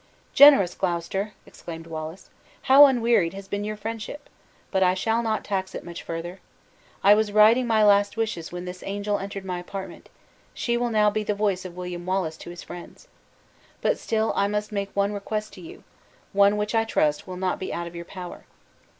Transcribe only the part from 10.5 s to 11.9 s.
she will now be the voice of